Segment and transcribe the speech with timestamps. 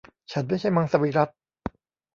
[0.31, 1.33] ฉันไม่ใช่มังสวิรัติ